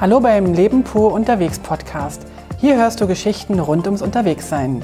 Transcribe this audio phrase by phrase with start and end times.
[0.00, 2.22] Hallo beim Leben pur unterwegs Podcast.
[2.58, 4.82] Hier hörst du Geschichten rund ums Unterwegssein.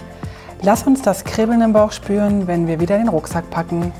[0.61, 3.95] Lass uns das Kribbeln im Bauch spüren, wenn wir wieder den Rucksack packen.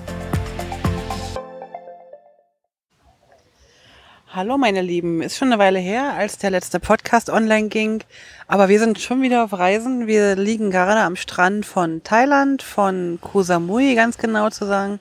[4.29, 8.05] Hallo meine Lieben, ist schon eine Weile her, als der letzte Podcast online ging,
[8.47, 10.07] aber wir sind schon wieder auf Reisen.
[10.07, 15.01] Wir liegen gerade am Strand von Thailand, von Koh Samui ganz genau zu sagen.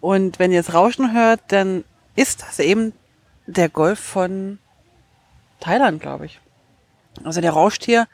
[0.00, 1.84] Und wenn ihr es Rauschen hört, dann
[2.16, 2.94] ist das eben
[3.46, 4.58] der Golf von
[5.64, 6.40] Thailand, glaube ich.
[7.22, 8.06] Also der rauscht hier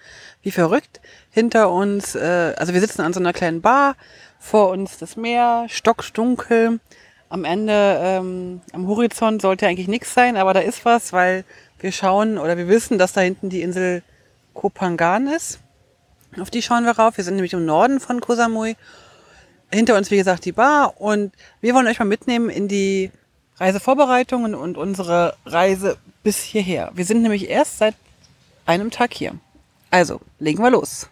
[0.43, 1.01] wie verrückt
[1.31, 2.15] hinter uns.
[2.15, 3.97] Äh, also wir sitzen an so einer kleinen Bar,
[4.39, 6.81] vor uns das Meer, stockdunkel.
[7.29, 11.45] Am Ende, ähm, am Horizont sollte eigentlich nichts sein, aber da ist was, weil
[11.79, 14.03] wir schauen oder wir wissen, dass da hinten die Insel
[14.55, 15.61] Kopangan ist.
[16.39, 17.17] Auf die schauen wir rauf.
[17.17, 18.77] Wir sind nämlich im Norden von Koh Samui.
[19.73, 21.01] Hinter uns, wie gesagt, die Bar.
[21.01, 23.11] Und wir wollen euch mal mitnehmen in die
[23.61, 26.91] Reisevorbereitungen und unsere Reise bis hierher.
[26.95, 27.95] Wir sind nämlich erst seit
[28.67, 29.35] einem Tag hier.
[29.91, 31.09] Also, legen wir los.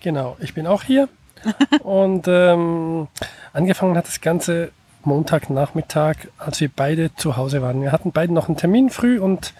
[0.00, 1.08] Genau, ich bin auch hier.
[1.82, 3.08] und ähm,
[3.52, 4.70] angefangen hat das Ganze
[5.04, 7.82] Montagnachmittag, als wir beide zu Hause waren.
[7.82, 9.52] Wir hatten beide noch einen Termin früh und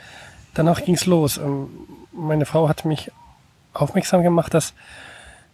[0.54, 1.38] danach ging es los.
[1.38, 1.68] Ähm,
[2.12, 3.10] meine Frau hat mich
[3.74, 4.74] aufmerksam gemacht, dass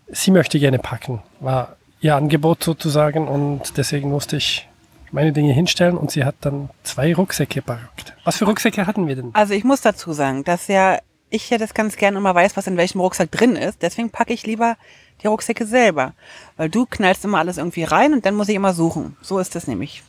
[0.09, 1.23] sie möchte gerne packen.
[1.41, 4.68] War ihr Angebot sozusagen und deswegen musste ich
[5.13, 8.15] meine Dinge hinstellen und sie hat dann zwei Rucksäcke packt.
[8.25, 9.31] Was für Rucksäcke hatten wir denn?
[9.35, 10.99] Also ich muss dazu sagen, dass ja
[11.31, 13.83] ich ja das ganz gerne immer weiß, was in welchem Rucksack drin ist.
[13.83, 14.77] Deswegen packe ich lieber
[15.23, 16.15] die Rucksäcke selber.
[16.57, 19.17] Weil du knallst immer alles irgendwie rein und dann muss ich immer suchen.
[19.21, 20.03] So ist das nämlich.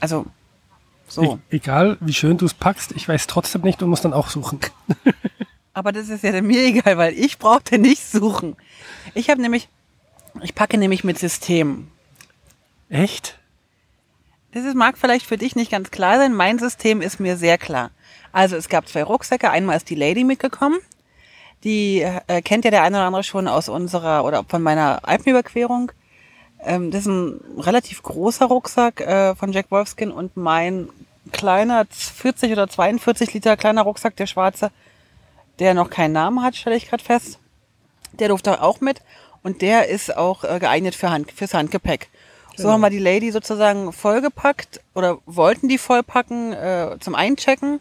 [0.00, 0.26] Also,
[1.08, 1.38] so.
[1.50, 4.28] E egal, wie schön du es packst, ich weiß trotzdem nicht und muss dann auch
[4.28, 4.60] suchen.
[5.72, 8.56] Aber das ist ja mir egal, weil ich brauchte nicht suchen.
[9.14, 9.68] Ich habe nämlich,
[10.42, 11.88] ich packe nämlich mit System.
[12.88, 13.38] Echt?
[14.54, 16.32] Das ist, mag vielleicht für dich nicht ganz klar sein.
[16.32, 17.90] Mein System ist mir sehr klar.
[18.30, 19.50] Also es gab zwei Rucksäcke.
[19.50, 20.78] Einmal ist die Lady mitgekommen.
[21.64, 25.90] Die äh, kennt ja der eine oder andere schon aus unserer oder von meiner Alpenüberquerung.
[26.62, 30.88] Ähm, das ist ein relativ großer Rucksack äh, von Jack Wolfskin und mein
[31.32, 34.70] kleiner 40 oder 42 Liter kleiner Rucksack, der schwarze,
[35.58, 37.40] der noch keinen Namen hat, stelle ich gerade fest.
[38.12, 39.02] Der durfte auch mit
[39.42, 42.08] und der ist auch äh, geeignet für Hand, fürs Handgepäck.
[42.56, 47.80] So haben wir die Lady sozusagen vollgepackt oder wollten die vollpacken äh, zum Einchecken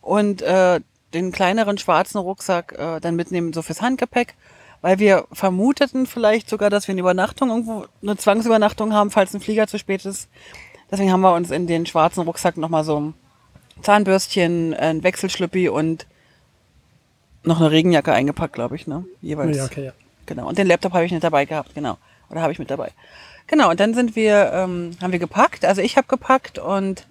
[0.00, 0.80] und äh,
[1.14, 4.34] den kleineren schwarzen Rucksack äh, dann mitnehmen so fürs Handgepäck,
[4.82, 9.40] weil wir vermuteten vielleicht sogar, dass wir eine Übernachtung irgendwo, eine Zwangsübernachtung haben, falls ein
[9.40, 10.28] Flieger zu spät ist.
[10.90, 13.14] Deswegen haben wir uns in den schwarzen Rucksack nochmal so ein
[13.82, 16.06] Zahnbürstchen, ein Wechselschlüppi und
[17.42, 19.04] noch eine Regenjacke eingepackt, glaube ich, ne?
[19.20, 19.56] Jeweils.
[19.56, 19.92] Ja, okay, ja.
[20.26, 20.48] Genau.
[20.48, 21.98] Und den Laptop habe ich nicht dabei gehabt, genau.
[22.30, 22.92] Oder habe ich mit dabei.
[23.46, 25.64] Genau, und dann sind wir, ähm, haben wir gepackt.
[25.64, 27.06] Also ich habe gepackt und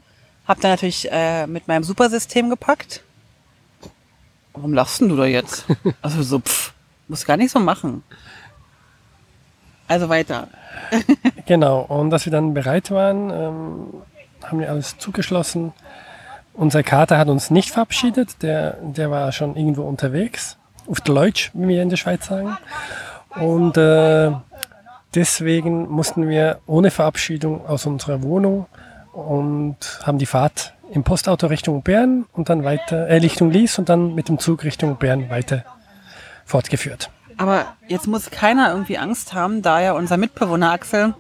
[0.48, 3.04] habe dann natürlich äh, mit meinem Supersystem gepackt.
[4.54, 5.66] Warum lachst du da jetzt?
[6.02, 6.74] Also so, pff,
[7.08, 8.04] muss gar nicht so machen.
[9.88, 10.48] Also weiter.
[11.46, 14.02] genau, und dass wir dann bereit waren, ähm,
[14.44, 15.74] haben wir alles zugeschlossen.
[16.54, 20.58] Unser Kater hat uns nicht verabschiedet, der, der war schon irgendwo unterwegs,
[20.88, 22.58] auf Deutsch, wie wir in der Schweiz sagen.
[23.36, 24.32] Und äh,
[25.16, 28.66] Deswegen mussten wir ohne Verabschiedung aus unserer Wohnung
[29.12, 33.90] und haben die Fahrt im Postauto Richtung Bern und dann weiter, äh, Richtung Lies und
[33.90, 35.64] dann mit dem Zug Richtung Bern weiter
[36.46, 37.10] fortgeführt.
[37.38, 41.16] Aber jetzt muss keiner irgendwie Angst haben, da ja unser Mitbewohner Axel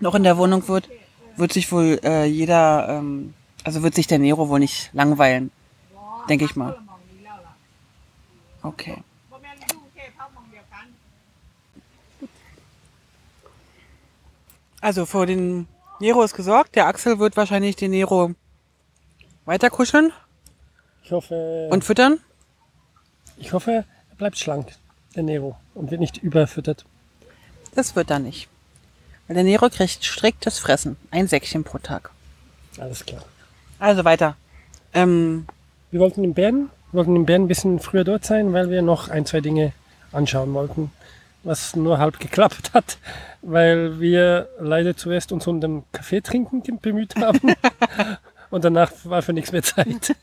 [0.00, 0.88] noch in der Wohnung wird,
[1.36, 3.34] wird sich wohl äh, jeder, ähm,
[3.64, 5.50] also wird sich der Nero wohl nicht langweilen,
[6.28, 6.78] denke ich mal.
[8.62, 8.98] Okay.
[14.80, 15.66] Also vor den
[16.00, 16.76] Nero ist gesorgt.
[16.76, 18.34] Der Axel wird wahrscheinlich den Nero
[19.44, 20.12] weiter kuscheln.
[21.02, 21.68] Ich hoffe.
[21.70, 22.20] Und füttern?
[23.36, 24.68] Ich hoffe, er bleibt schlank,
[25.14, 26.84] der Nero, und wird nicht überfüttert.
[27.74, 28.48] Das wird er nicht.
[29.26, 30.96] Weil der Nero kriegt striktes Fressen.
[31.10, 32.10] Ein Säckchen pro Tag.
[32.78, 33.22] Alles klar.
[33.78, 34.36] Also weiter.
[34.94, 35.46] Ähm,
[35.90, 38.82] wir wollten in Bern, wir wollten in Bern ein bisschen früher dort sein, weil wir
[38.82, 39.72] noch ein, zwei Dinge
[40.12, 40.90] anschauen wollten
[41.44, 42.98] was nur halb geklappt hat,
[43.42, 47.54] weil wir leider zuerst uns um den Kaffee trinken bemüht haben
[48.50, 50.14] und danach war für nichts mehr Zeit.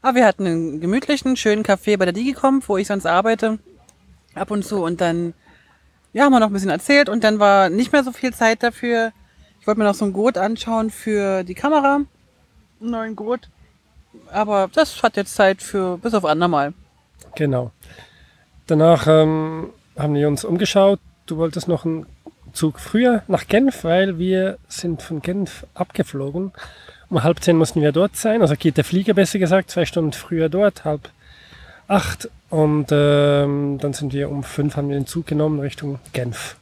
[0.00, 3.58] Aber wir hatten einen gemütlichen, schönen Kaffee bei der Digicom, wo ich sonst arbeite,
[4.34, 5.34] ab und zu und dann
[6.12, 8.62] ja, haben wir noch ein bisschen erzählt und dann war nicht mehr so viel Zeit
[8.62, 9.12] dafür.
[9.60, 12.00] Ich wollte mir noch so ein Gurt anschauen für die Kamera,
[12.80, 13.48] einen neuen Gurt,
[14.30, 16.74] aber das hat jetzt Zeit für bis auf andermal.
[17.34, 17.70] Genau.
[18.66, 21.00] Danach ähm, haben wir uns umgeschaut.
[21.26, 22.06] Du wolltest noch einen
[22.52, 26.52] Zug früher nach Genf, weil wir sind von Genf abgeflogen.
[27.08, 28.42] Um halb zehn mussten wir dort sein.
[28.42, 31.10] Also geht der Flieger besser gesagt, zwei Stunden früher dort, halb
[31.88, 36.56] acht und ähm, dann sind wir um fünf, haben wir den Zug genommen Richtung Genf.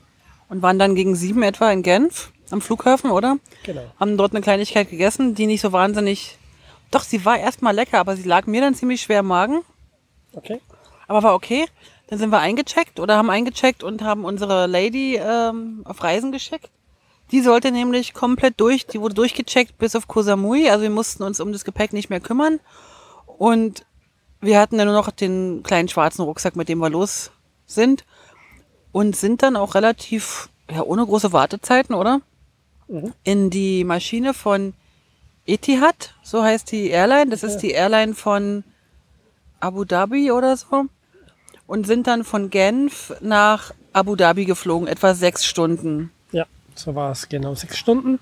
[0.48, 3.38] Und waren dann gegen sieben etwa in Genf am Flughafen, oder?
[3.62, 3.82] Genau.
[3.98, 6.38] Haben dort eine Kleinigkeit gegessen, die nicht so wahnsinnig.
[6.90, 9.60] Doch, sie war erstmal lecker, aber sie lag mir dann ziemlich schwer im Magen.
[10.32, 10.60] Okay.
[11.06, 11.66] Aber war okay.
[12.10, 16.68] Dann sind wir eingecheckt oder haben eingecheckt und haben unsere Lady ähm, auf Reisen geschickt.
[17.30, 20.68] Die sollte nämlich komplett durch, die wurde durchgecheckt bis auf Koh Samui.
[20.68, 22.58] Also wir mussten uns um das Gepäck nicht mehr kümmern.
[23.26, 23.86] Und
[24.40, 27.30] wir hatten dann nur noch den kleinen schwarzen Rucksack, mit dem wir los
[27.66, 28.04] sind.
[28.90, 32.22] Und sind dann auch relativ, ja, ohne große Wartezeiten, oder?
[32.88, 33.12] Mhm.
[33.22, 34.74] In die Maschine von
[35.46, 37.30] Etihad, so heißt die Airline.
[37.30, 38.64] Das ist die Airline von
[39.60, 40.86] Abu Dhabi oder so.
[41.70, 46.10] Und sind dann von Genf nach Abu Dhabi geflogen, etwa sechs Stunden.
[46.32, 48.18] Ja, so war es, genau sechs Stunden.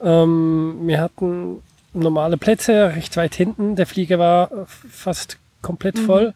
[0.00, 1.62] Ähm, wir hatten
[1.92, 3.76] normale Plätze recht weit hinten.
[3.76, 6.32] Der Flieger war fast komplett voll.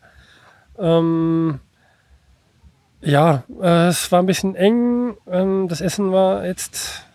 [0.78, 1.58] Ähm,
[3.00, 5.16] ja, äh, es war ein bisschen eng.
[5.30, 7.06] Ähm, das Essen war jetzt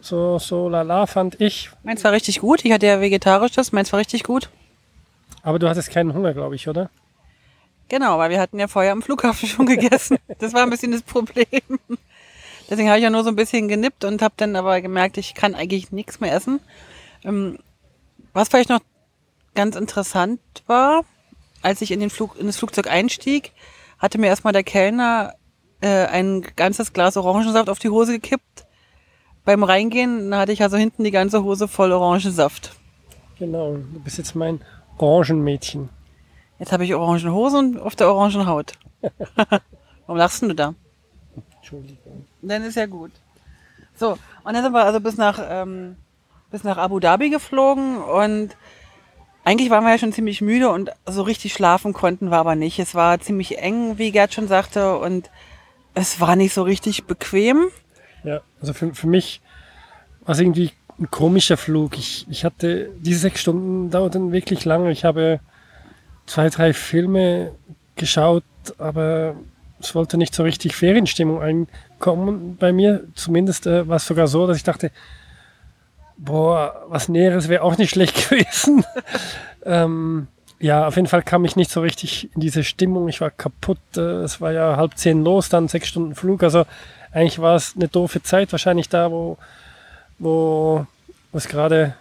[0.00, 1.68] so, so lala, fand ich.
[1.82, 2.64] Meins war richtig gut.
[2.64, 4.48] Ich hatte ja vegetarisches, meins war richtig gut.
[5.42, 6.88] Aber du hattest keinen Hunger, glaube ich, oder?
[7.88, 10.18] Genau, weil wir hatten ja vorher am Flughafen schon gegessen.
[10.38, 11.46] Das war ein bisschen das Problem.
[12.68, 15.34] Deswegen habe ich ja nur so ein bisschen genippt und habe dann aber gemerkt, ich
[15.34, 16.60] kann eigentlich nichts mehr essen.
[17.24, 17.58] Ähm,
[18.32, 18.80] Was vielleicht noch
[19.54, 21.04] ganz interessant war,
[21.62, 23.52] als ich in, den Flug, in das Flugzeug einstieg,
[23.98, 25.34] hatte mir erstmal der Kellner
[25.80, 28.66] äh, ein ganzes Glas Orangensaft auf die Hose gekippt.
[29.44, 32.74] Beim Reingehen hatte ich also hinten die ganze Hose voll Orangensaft.
[33.38, 34.60] Genau, du bist jetzt mein
[34.98, 35.88] Orangenmädchen.
[36.58, 38.72] Jetzt habe ich Orangenhose und auf der Orangenhaut.
[40.06, 40.74] Warum lachst denn du da?
[41.56, 42.26] Entschuldigung.
[42.42, 43.12] Dann ist ja gut.
[43.94, 44.12] So,
[44.44, 45.96] und dann sind wir also bis nach, ähm,
[46.50, 48.56] bis nach Abu Dhabi geflogen und
[49.44, 52.80] eigentlich waren wir ja schon ziemlich müde und so richtig schlafen konnten wir aber nicht.
[52.80, 55.30] Es war ziemlich eng, wie Gerd schon sagte, und
[55.94, 57.68] es war nicht so richtig bequem.
[58.24, 59.40] Ja, also für, für mich
[60.24, 61.96] war es irgendwie ein komischer Flug.
[61.96, 64.90] Ich, ich hatte, diese sechs Stunden dauerten wirklich lange.
[64.90, 65.38] Ich habe
[66.26, 67.52] zwei, drei Filme
[67.94, 68.44] geschaut,
[68.78, 69.34] aber
[69.80, 73.04] es wollte nicht so richtig Ferienstimmung einkommen bei mir.
[73.14, 74.90] Zumindest äh, war es sogar so, dass ich dachte,
[76.16, 78.84] boah, was Näheres wäre auch nicht schlecht gewesen.
[79.64, 80.28] ähm,
[80.58, 83.08] ja, auf jeden Fall kam ich nicht so richtig in diese Stimmung.
[83.08, 83.78] Ich war kaputt.
[83.96, 86.42] Äh, es war ja halb zehn los, dann sechs Stunden Flug.
[86.42, 86.64] Also
[87.12, 88.52] eigentlich war es eine doofe Zeit.
[88.52, 89.36] Wahrscheinlich da, wo,
[90.18, 90.86] wo
[91.32, 91.94] es gerade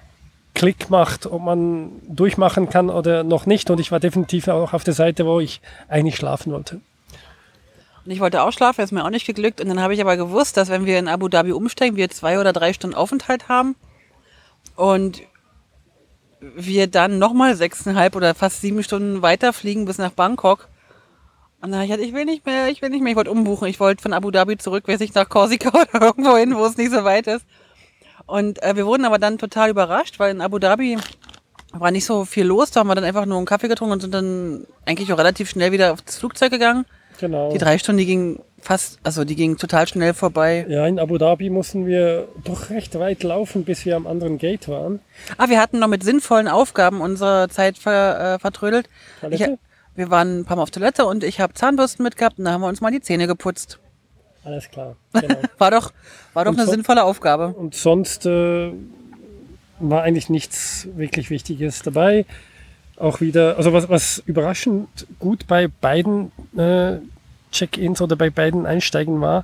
[0.56, 3.70] Klick macht, ob man durchmachen kann oder noch nicht.
[3.70, 6.82] Und ich war definitiv auch auf der Seite, wo ich eigentlich schlafen wollte.
[8.06, 9.62] Und ich wollte auch schlafen, ist mir auch nicht geglückt.
[9.62, 12.40] Und dann habe ich aber gewusst, dass wenn wir in Abu Dhabi umsteigen, wir zwei
[12.40, 13.76] oder drei Stunden Aufenthalt haben
[14.76, 15.22] und
[16.40, 20.68] wir dann nochmal sechseinhalb oder fast sieben Stunden weiterfliegen bis nach Bangkok.
[21.62, 23.32] Und dann habe ich gesagt, ich will nicht mehr, ich will nicht mehr, ich wollte
[23.32, 23.68] umbuchen.
[23.68, 26.78] Ich wollte von Abu Dhabi zurück, weiß ich, nach Korsika oder irgendwo hin, wo es
[26.78, 27.46] nicht so weit ist.
[28.26, 30.98] Und äh, wir wurden aber dann total überrascht, weil in Abu Dhabi
[31.72, 32.72] war nicht so viel los.
[32.72, 35.50] Da haben wir dann einfach nur einen Kaffee getrunken und sind dann eigentlich auch relativ
[35.50, 36.86] schnell wieder aufs Flugzeug gegangen.
[37.20, 37.52] Genau.
[37.52, 40.66] Die drei Stunden, die gingen fast, also die gingen total schnell vorbei.
[40.68, 44.68] Ja, in Abu Dhabi mussten wir doch recht weit laufen, bis wir am anderen Gate
[44.68, 45.00] waren.
[45.38, 48.90] Ah, wir hatten noch mit sinnvollen Aufgaben unsere Zeit ver, äh, vertrödelt.
[49.22, 49.60] Ich, Toilette?
[49.96, 52.62] wir waren ein paar Mal auf Toilette und ich habe Zahnbürsten mitgehabt und da haben
[52.62, 53.80] wir uns mal die Zähne geputzt.
[54.46, 54.96] Alles klar.
[55.14, 55.36] Genau.
[55.58, 55.92] War doch,
[56.34, 57.48] war doch Und eine so- sinnvolle Aufgabe.
[57.50, 58.72] Und sonst äh,
[59.80, 62.26] war eigentlich nichts wirklich Wichtiges dabei.
[62.98, 64.88] Auch wieder, also was, was überraschend
[65.20, 67.00] gut bei beiden äh,
[67.52, 69.44] Check-ins oder bei beiden Einsteigen war,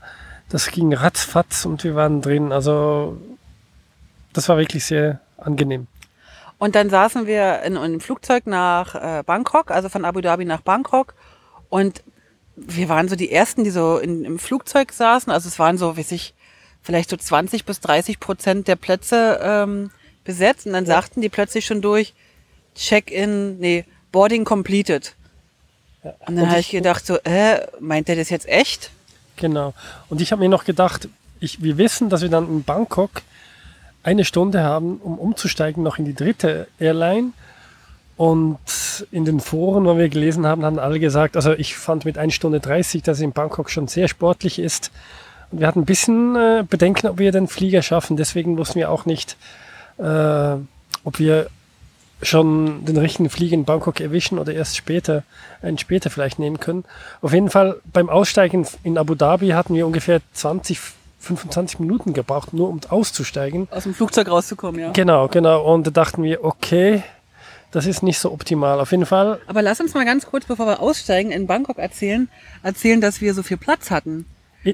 [0.49, 2.51] das ging ratzfatz und wir waren drin.
[2.53, 3.17] Also
[4.33, 5.87] das war wirklich sehr angenehm.
[6.59, 10.45] Und dann saßen wir in, in einem Flugzeug nach äh, Bangkok, also von Abu Dhabi
[10.45, 11.13] nach Bangkok.
[11.69, 12.03] Und
[12.55, 15.31] wir waren so die Ersten, die so in, im Flugzeug saßen.
[15.31, 16.33] Also es waren so, weiß ich,
[16.81, 19.91] vielleicht so 20 bis 30 Prozent der Plätze ähm,
[20.23, 20.65] besetzt.
[20.65, 22.13] Und dann sagten die plötzlich schon durch,
[22.75, 25.15] Check-in, nee, Boarding completed.
[26.03, 26.13] Ja.
[26.27, 28.91] Und dann habe ich gedacht so, äh, meint der das jetzt echt?
[29.35, 29.73] Genau.
[30.09, 31.07] Und ich habe mir noch gedacht,
[31.39, 33.21] ich, wir wissen, dass wir dann in Bangkok
[34.03, 37.33] eine Stunde haben, um umzusteigen noch in die dritte Airline.
[38.21, 42.19] Und in den Foren, wo wir gelesen haben, haben alle gesagt, also ich fand mit
[42.19, 44.91] 1 Stunde 30, dass es in Bangkok schon sehr sportlich ist.
[45.49, 48.17] Und wir hatten ein bisschen äh, Bedenken, ob wir den Flieger schaffen.
[48.17, 49.37] Deswegen wussten wir auch nicht,
[49.97, 50.03] äh,
[51.03, 51.47] ob wir
[52.21, 55.23] schon den richtigen Flieger in Bangkok erwischen oder erst später,
[55.63, 56.83] einen später vielleicht nehmen können.
[57.23, 60.79] Auf jeden Fall beim Aussteigen in Abu Dhabi hatten wir ungefähr 20,
[61.21, 63.67] 25 Minuten gebraucht, nur um auszusteigen.
[63.71, 64.91] Aus dem Flugzeug rauszukommen, ja.
[64.91, 65.73] Genau, genau.
[65.73, 67.01] Und da dachten wir, okay,
[67.71, 68.79] das ist nicht so optimal.
[68.79, 72.29] Auf jeden Fall, Aber lass uns mal ganz kurz, bevor wir aussteigen, in Bangkok erzählen,
[72.63, 74.25] erzählen, dass wir so viel Platz hatten.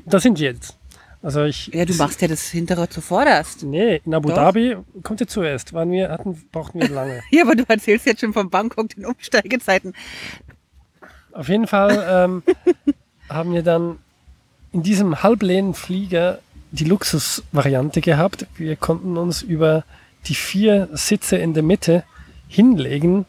[0.05, 0.75] da sind wir jetzt.
[1.21, 3.63] Also ich, Ja, du machst ja das hintere zuvorderst.
[3.63, 4.35] nee, in Abu Doch.
[4.35, 5.73] Dhabi kommt ihr zuerst.
[5.73, 7.21] Waren wir, hatten, brauchten wir lange.
[7.31, 9.93] Ja, aber du erzählst jetzt schon von Bangkok den Umsteigezeiten.
[11.31, 12.43] Auf jeden Fall ähm,
[13.29, 13.99] haben wir dann
[14.71, 16.39] in diesem Halblehnenflieger
[16.71, 18.45] die Luxusvariante gehabt.
[18.55, 19.83] Wir konnten uns über
[20.27, 22.03] die vier Sitze in der Mitte
[22.47, 23.25] hinlegen.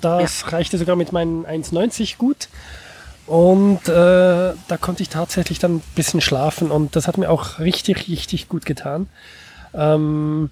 [0.00, 2.48] Das reichte sogar mit meinen 1,90 gut.
[3.26, 7.60] Und äh, da konnte ich tatsächlich dann ein bisschen schlafen und das hat mir auch
[7.60, 9.08] richtig, richtig gut getan.
[9.74, 10.50] Ähm,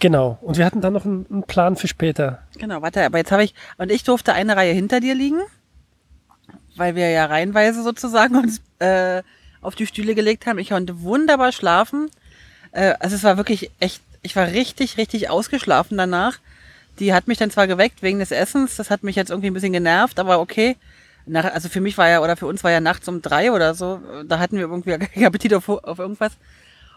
[0.00, 0.38] genau.
[0.42, 2.42] Und wir hatten dann noch einen, einen Plan für später.
[2.58, 5.40] Genau, warte, aber jetzt habe ich, und ich durfte eine Reihe hinter dir liegen,
[6.76, 9.22] weil wir ja reihenweise sozusagen uns äh,
[9.62, 10.58] auf die Stühle gelegt haben.
[10.58, 12.10] Ich konnte wunderbar schlafen.
[12.72, 16.38] Äh, also es war wirklich echt, ich war richtig, richtig ausgeschlafen danach.
[16.98, 19.54] Die hat mich dann zwar geweckt wegen des Essens, das hat mich jetzt irgendwie ein
[19.54, 20.76] bisschen genervt, aber okay.
[21.26, 23.74] Nach, also für mich war ja, oder für uns war ja nachts um drei oder
[23.74, 26.32] so, da hatten wir irgendwie keinen Appetit auf, auf irgendwas.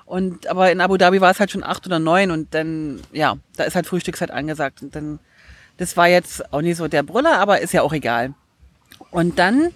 [0.09, 3.37] Und aber in Abu Dhabi war es halt schon acht oder neun und dann, ja,
[3.57, 4.81] da ist halt Frühstückszeit angesagt.
[4.81, 5.19] Und dann,
[5.77, 8.33] das war jetzt auch nicht so der Brüller, aber ist ja auch egal.
[9.11, 9.69] Und dann,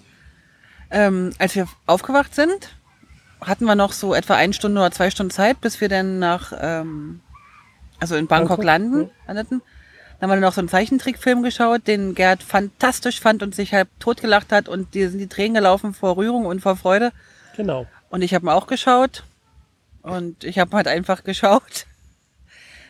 [0.90, 2.76] ähm, als wir aufgewacht sind,
[3.42, 6.52] hatten wir noch so etwa eine Stunde oder zwei Stunden Zeit, bis wir dann nach,
[6.60, 7.20] ähm,
[8.00, 9.62] also in Bangkok, Bangkok, landen, landeten.
[10.24, 13.90] Dann haben wir noch so einen Zeichentrickfilm geschaut, den Gerd fantastisch fand und sich halb
[14.00, 17.12] totgelacht hat und dir sind die Tränen gelaufen vor Rührung und vor Freude.
[17.58, 17.88] Genau.
[18.10, 19.26] Und ich habe ihn auch geschaut.
[20.02, 21.88] Und ich habe halt einfach geschaut.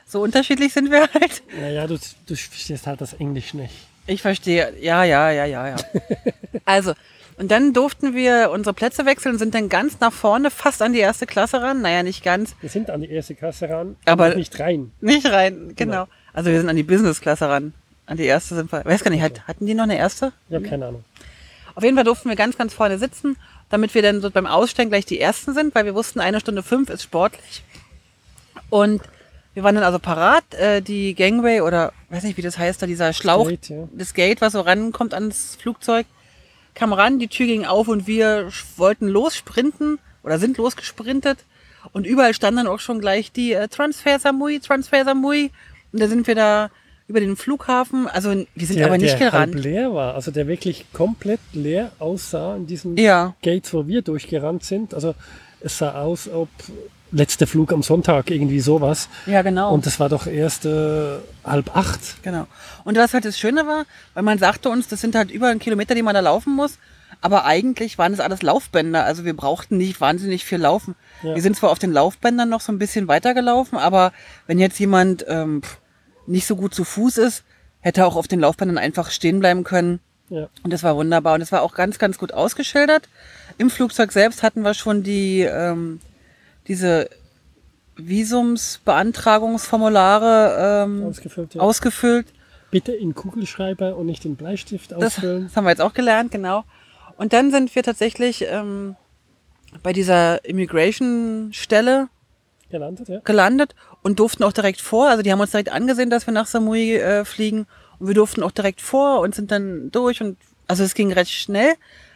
[0.05, 1.41] So unterschiedlich sind wir halt.
[1.59, 1.97] Naja, du,
[2.27, 3.73] du verstehst halt das Englisch nicht.
[4.05, 4.71] Ich verstehe.
[4.79, 5.75] Ja, ja, ja, ja, ja.
[6.65, 6.93] Also,
[7.37, 10.93] und dann durften wir unsere Plätze wechseln und sind dann ganz nach vorne, fast an
[10.93, 11.81] die erste Klasse ran.
[11.81, 12.55] Naja, nicht ganz.
[12.61, 14.91] Wir sind an die erste Klasse ran, Aber- nicht rein.
[15.01, 16.07] Nicht rein, genau.
[16.33, 17.73] Also wir sind an die Business-Klasse ran.
[18.05, 18.83] An die erste sind wir.
[18.83, 20.33] Weiß gar nicht, hat, hatten die noch eine erste?
[20.49, 21.05] Ich habe keine Ahnung.
[21.75, 23.37] Auf jeden Fall durften wir ganz, ganz vorne sitzen,
[23.69, 26.61] damit wir dann so beim Aussteigen gleich die Ersten sind, weil wir wussten, eine Stunde
[26.63, 27.63] fünf ist sportlich.
[28.69, 29.01] Und
[29.53, 32.87] wir waren dann also parat, äh, die Gangway oder weiß nicht, wie das heißt, da
[32.87, 33.87] dieser Schlauch, Gate, ja.
[33.93, 36.05] das Gate, was so rankommt ans Flugzeug,
[36.73, 41.39] kam ran, die Tür ging auf und wir wollten lossprinten oder sind losgesprintet.
[41.91, 45.51] Und überall stand dann auch schon gleich die äh, Transfer Samui, Transfer Samui.
[45.93, 46.69] Und da sind wir da
[47.07, 49.53] über den Flughafen, also wir sind Der, aber nicht der gerannt.
[49.55, 53.35] halb leer war, also der wirklich komplett leer aussah in diesem Ja.
[53.41, 54.93] Gate, wo wir durchgerannt sind.
[54.93, 55.13] Also
[55.59, 56.47] es sah aus, ob
[57.11, 59.09] letzter Flug am Sonntag, irgendwie sowas.
[59.27, 59.73] Ja, genau.
[59.73, 62.23] Und das war doch erst äh, halb acht.
[62.23, 62.47] Genau.
[62.85, 65.59] Und was halt das Schöne war, weil man sagte uns, das sind halt über einen
[65.59, 66.79] Kilometer, die man da laufen muss.
[67.21, 69.03] Aber eigentlich waren das alles Laufbänder.
[69.03, 70.95] Also wir brauchten nicht wahnsinnig viel laufen.
[71.21, 71.35] Ja.
[71.35, 74.11] Wir sind zwar auf den Laufbändern noch so ein bisschen weitergelaufen, aber
[74.47, 75.77] wenn jetzt jemand ähm, pff,
[76.25, 77.43] nicht so gut zu Fuß ist,
[77.81, 79.99] hätte auch auf den Laufbändern einfach stehen bleiben können.
[80.29, 80.47] Ja.
[80.63, 81.35] Und das war wunderbar.
[81.35, 83.09] Und es war auch ganz, ganz gut ausgeschildert.
[83.57, 85.99] Im Flugzeug selbst hatten wir schon die, ähm,
[86.67, 87.09] diese
[87.97, 91.61] Visumsbeantragungsformulare ähm, Ausgefüllt, ja.
[91.61, 92.27] ausgefüllt.
[92.71, 95.43] Bitte in Kugelschreiber und nicht in Bleistift Das, ausfüllen.
[95.43, 96.63] das haben wir jetzt auch gelernt, genau.
[97.17, 98.95] Und dann sind wir tatsächlich ähm,
[99.83, 102.07] bei dieser Immigration-Stelle
[102.69, 103.19] Gelandet, ja.
[103.23, 105.09] gelandet und durften auch direkt vor.
[105.09, 107.67] Also die haben uns direkt angesehen, dass wir nach Samui äh, fliegen.
[107.99, 110.21] Und wir durften auch direkt vor und sind dann durch.
[110.21, 111.75] Und also es ging recht schnell.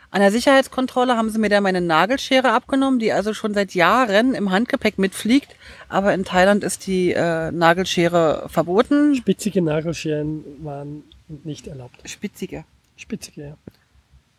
[0.10, 4.34] An der Sicherheitskontrolle haben sie mir da meine Nagelschere abgenommen, die also schon seit Jahren
[4.34, 5.56] im Handgepäck mitfliegt.
[5.90, 9.16] Aber in Thailand ist die äh, Nagelschere verboten.
[9.16, 11.04] Spitzige Nagelscheren waren
[11.44, 11.98] nicht erlaubt.
[12.06, 12.64] Spitzige.
[12.96, 13.58] Spitzige, ja.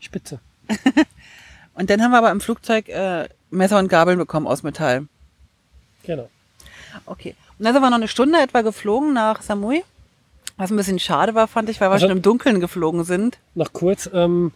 [0.01, 0.41] Spitze.
[1.75, 5.07] Und dann haben wir aber im Flugzeug äh, Messer und Gabeln bekommen aus Metall.
[6.09, 6.29] Genau.
[7.07, 7.37] Okay.
[7.59, 9.85] Und dann sind wir noch eine Stunde etwa geflogen nach Samui.
[10.57, 13.39] Was ein bisschen schade war, fand ich, weil wir Also- schon im Dunkeln geflogen sind.
[13.55, 14.51] Noch kurz, ähm,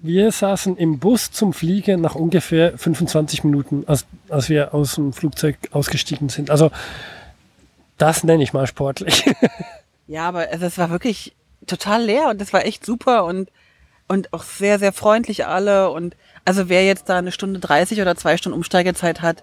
[0.00, 5.14] wir saßen im Bus zum Fliegen nach ungefähr 25 Minuten, als, als wir aus dem
[5.14, 6.50] Flugzeug ausgestiegen sind.
[6.50, 6.70] Also
[7.96, 9.24] das nenne ich mal sportlich.
[10.08, 11.34] Ja, aber es war wirklich
[11.66, 13.50] total leer und das war echt super und,
[14.06, 15.90] und auch sehr, sehr freundlich alle.
[15.90, 19.42] Und also wer jetzt da eine Stunde 30 oder zwei Stunden Umsteigezeit hat,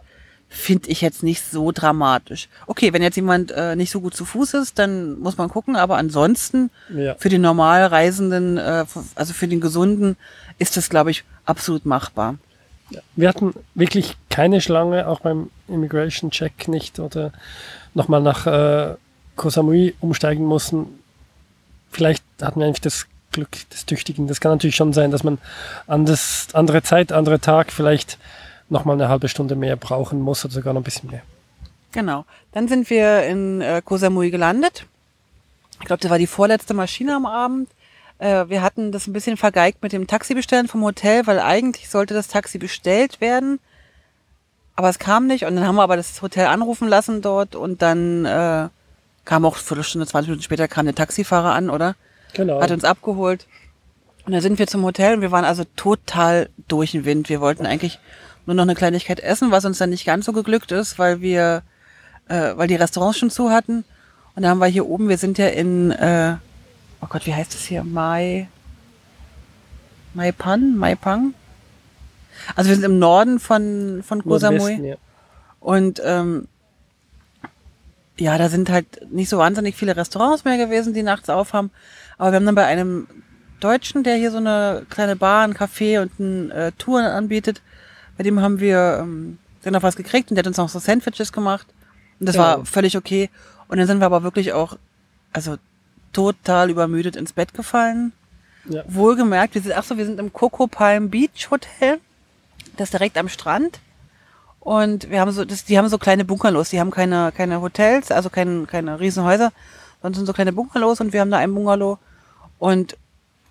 [0.53, 2.47] finde ich jetzt nicht so dramatisch.
[2.67, 5.75] Okay, wenn jetzt jemand äh, nicht so gut zu Fuß ist, dann muss man gucken,
[5.75, 7.15] aber ansonsten ja.
[7.17, 10.15] für den Normalreisenden, äh, also für den Gesunden,
[10.59, 12.35] ist das, glaube ich, absolut machbar.
[13.15, 17.31] Wir hatten wirklich keine Schlange, auch beim Immigration Check nicht oder
[17.95, 18.95] nochmal nach äh,
[19.35, 20.85] Koh Samui umsteigen mussten.
[21.91, 24.27] Vielleicht hatten wir eigentlich das Glück des Tüchtigen.
[24.27, 25.39] Das kann natürlich schon sein, dass man
[25.87, 28.19] an das andere Zeit, andere Tag vielleicht
[28.69, 31.21] nochmal eine halbe Stunde mehr brauchen muss oder sogar noch ein bisschen mehr.
[31.91, 32.25] Genau.
[32.51, 34.85] Dann sind wir in äh, Koh Samui gelandet
[35.79, 37.69] Ich glaube, das war die vorletzte Maschine am Abend.
[38.17, 41.89] Äh, wir hatten das ein bisschen vergeigt mit dem Taxi bestellen vom Hotel, weil eigentlich
[41.89, 43.59] sollte das Taxi bestellt werden.
[44.75, 47.83] Aber es kam nicht und dann haben wir aber das Hotel anrufen lassen dort und
[47.83, 48.69] dann äh,
[49.23, 51.95] kam auch eine Viertelstunde, 20 Minuten später kam der Taxifahrer an, oder?
[52.33, 52.59] Genau.
[52.59, 53.45] Hat uns abgeholt.
[54.25, 57.29] Und dann sind wir zum Hotel und wir waren also total durch den Wind.
[57.29, 57.99] Wir wollten eigentlich
[58.45, 61.63] nur noch eine Kleinigkeit essen, was uns dann nicht ganz so geglückt ist, weil wir,
[62.27, 63.83] äh, weil die Restaurants schon zu hatten.
[64.35, 66.35] Und dann haben wir hier oben, wir sind ja in, äh,
[67.01, 67.83] oh Gott, wie heißt es hier?
[67.83, 68.47] Mai,
[70.13, 71.33] Mai Pan, Mai Pang?
[72.55, 74.89] Also wir sind im Norden von, von Koh Samui.
[74.89, 74.95] Ja.
[75.59, 76.47] Und ähm,
[78.17, 81.71] ja, da sind halt nicht so wahnsinnig viele Restaurants mehr gewesen, die nachts aufhaben.
[82.17, 83.07] Aber wir haben dann bei einem
[83.59, 87.61] Deutschen, der hier so eine kleine Bar, ein Café und eine äh, Tour anbietet,
[88.17, 90.79] bei dem haben wir ähm, dann noch was gekriegt und der hat uns noch so
[90.79, 91.67] Sandwiches gemacht.
[92.19, 92.41] Und das Ja.
[92.57, 93.29] war völlig okay.
[93.67, 94.77] Und dann sind wir aber wirklich auch,
[95.31, 95.57] also
[96.11, 98.11] total übermüdet ins Bett gefallen.
[98.69, 98.83] Ja.
[98.87, 101.99] Wohlgemerkt, wir sind, ach so, wir sind im Coco Palm Beach Hotel.
[102.77, 103.79] Das ist direkt am Strand.
[104.59, 108.11] Und wir haben so, das, die haben so kleine Bungalows, die haben keine, keine Hotels,
[108.11, 109.51] also keine, keine Riesenhäuser,
[110.01, 111.97] sondern sind so kleine Bungalows und wir haben da ein Bungalow
[112.59, 112.95] und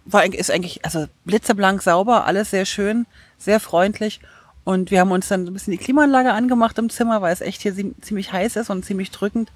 [0.07, 4.21] war, eigentlich- ist eigentlich, also blitzeblank sauber, alles sehr schön, sehr freundlich.
[4.65, 7.63] Und wir haben uns dann ein bisschen die Klimaanlage angemacht im Zimmer, weil es echt
[7.63, 9.51] hier zie- ziemlich heiß ist und ziemlich drückend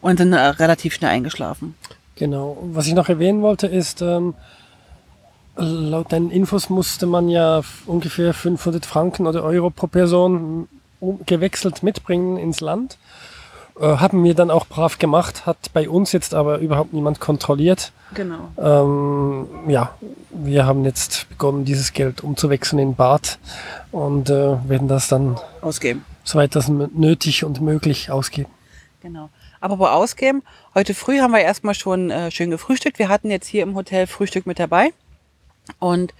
[0.00, 1.74] und sind äh, relativ schnell eingeschlafen.
[2.16, 2.56] Genau.
[2.62, 4.34] Was ich noch erwähnen wollte, ist, ähm,
[5.56, 10.68] laut deinen Infos musste man ja ungefähr 500 Franken oder Euro pro Person
[11.26, 12.96] gewechselt mitbringen ins Land.
[13.78, 17.92] Äh, haben wir dann auch brav gemacht, hat bei uns jetzt aber überhaupt niemand kontrolliert.
[18.14, 18.48] Genau.
[18.56, 19.94] Ähm, ja,
[20.30, 23.38] wir haben jetzt begonnen, dieses Geld umzuwechseln in Bart
[23.92, 26.04] und äh, werden das dann, Ausgeben.
[26.24, 28.50] soweit das nötig und möglich, ausgeben.
[29.02, 29.28] Genau.
[29.60, 30.42] Aber wo ausgeben,
[30.74, 32.98] heute früh haben wir erstmal schon äh, schön gefrühstückt.
[32.98, 34.92] Wir hatten jetzt hier im Hotel Frühstück mit dabei
[35.78, 36.14] und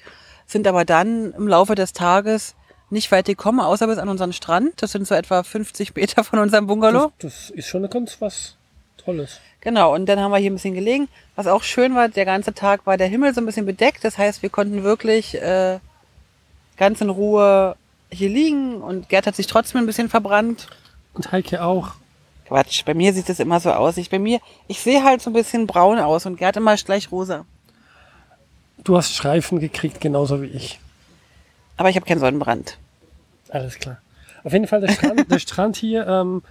[0.46, 2.54] sind aber dann im Laufe des Tages
[2.90, 4.80] nicht weit gekommen, außer bis an unseren Strand.
[4.82, 7.12] Das sind so etwa 50 Meter von unserem Bungalow.
[7.18, 8.56] Das, das ist schon ganz was
[8.96, 9.40] Tolles.
[9.60, 11.08] Genau, und dann haben wir hier ein bisschen gelegen.
[11.34, 14.04] Was auch schön war, der ganze Tag war der Himmel so ein bisschen bedeckt.
[14.04, 15.80] Das heißt, wir konnten wirklich äh,
[16.76, 17.76] ganz in Ruhe
[18.10, 20.68] hier liegen und Gerd hat sich trotzdem ein bisschen verbrannt.
[21.14, 21.94] Und Heike auch.
[22.46, 23.96] Quatsch, bei mir sieht es immer so aus.
[23.96, 27.10] Ich bei mir, ich sehe halt so ein bisschen braun aus und Gerd immer gleich
[27.10, 27.44] rosa.
[28.84, 30.78] Du hast Streifen gekriegt, genauso wie ich.
[31.76, 32.78] Aber ich habe keinen Sonnenbrand.
[33.50, 33.98] Alles klar.
[34.44, 36.42] Auf jeden Fall, der Strand, der Strand hier ähm,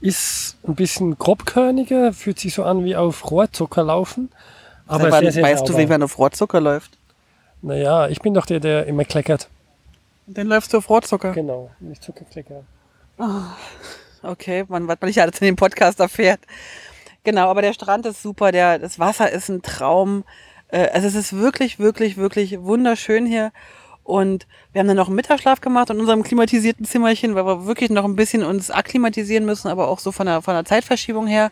[0.00, 4.30] ist ein bisschen grobkörniger, fühlt sich so an wie auf Rohrzucker laufen.
[4.86, 5.78] Aber wann sehr, sehr weißt du, sauber.
[5.82, 6.92] wie man auf Rohrzucker läuft?
[7.62, 9.48] Naja, ich bin doch der, der immer kleckert.
[10.26, 11.32] Dann läufst du auf Rohrzucker.
[11.32, 12.62] Genau, nicht Zuckerklecker.
[14.22, 16.40] Okay, man, was man nicht alles in dem Podcast erfährt.
[17.24, 20.24] Genau, aber der Strand ist super, der, das Wasser ist ein Traum.
[20.68, 23.52] Äh, Also es ist wirklich, wirklich, wirklich wunderschön hier.
[24.08, 27.90] Und wir haben dann noch einen Mittagsschlaf gemacht in unserem klimatisierten Zimmerchen, weil wir wirklich
[27.90, 31.50] noch ein bisschen uns akklimatisieren müssen, aber auch so von der, von der Zeitverschiebung her.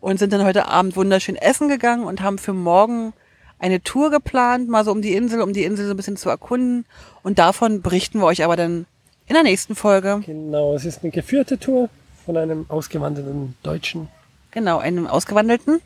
[0.00, 3.12] Und sind dann heute Abend wunderschön essen gegangen und haben für morgen
[3.58, 6.28] eine Tour geplant, mal so um die Insel, um die Insel so ein bisschen zu
[6.28, 6.86] erkunden.
[7.24, 8.86] Und davon berichten wir euch aber dann
[9.26, 10.22] in der nächsten Folge.
[10.24, 11.88] Genau, es ist eine geführte Tour
[12.24, 14.06] von einem ausgewanderten Deutschen.
[14.52, 15.80] Genau, einem Ausgewandelten.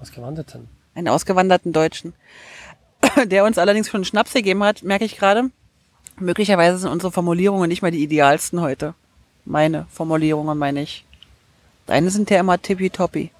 [0.00, 0.68] Ausgewanderten.
[0.96, 2.12] einen ausgewanderten Deutschen,
[3.26, 5.50] der uns allerdings schon einen Schnaps gegeben hat, merke ich gerade.
[6.18, 8.94] Möglicherweise sind unsere Formulierungen nicht mal die idealsten heute.
[9.44, 11.04] Meine Formulierungen meine ich.
[11.86, 13.30] Deine sind ja immer tippitoppi.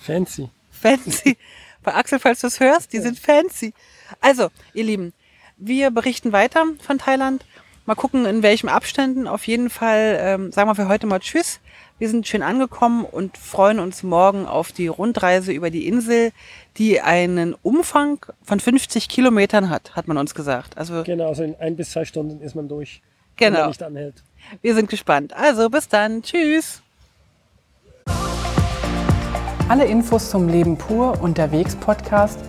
[0.00, 0.48] Fancy.
[0.70, 1.36] Fancy.
[1.82, 3.74] Bei Axel, falls du es hörst, die sind fancy.
[4.20, 5.12] Also, ihr Lieben,
[5.56, 7.44] wir berichten weiter von Thailand.
[7.86, 9.26] Mal gucken, in welchen Abständen.
[9.26, 11.58] Auf jeden Fall ähm, sagen wir für heute mal Tschüss.
[12.02, 16.32] Wir sind schön angekommen und freuen uns morgen auf die Rundreise über die Insel,
[16.76, 20.76] die einen Umfang von 50 Kilometern hat, hat man uns gesagt.
[20.76, 23.02] Also Genau, also in ein bis zwei Stunden ist man durch.
[23.38, 24.16] Wenn man genau, nicht anhält.
[24.62, 25.32] wir sind gespannt.
[25.32, 26.24] Also bis dann.
[26.24, 26.82] Tschüss.
[29.68, 32.40] Alle Infos zum Leben pur unterwegs Podcast